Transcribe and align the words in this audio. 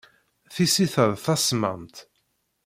Tissit-a 0.53 1.05
d 1.13 1.15
tasemmamt. 1.25 1.95